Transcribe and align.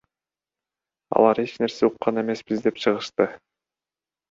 Алар 1.17 1.37
эч 1.43 1.51
нерсе 1.65 1.83
уккан 1.91 2.21
эмеспиз 2.23 2.65
деп 2.67 2.75
чыгышты. 2.87 3.25